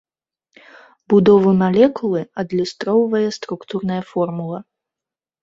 [1.13, 4.59] Будову малекулы адлюстроўвае структурная формула.